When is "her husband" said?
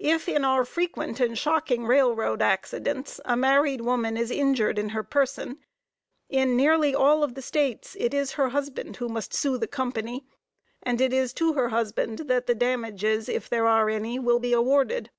8.32-8.96, 11.52-12.20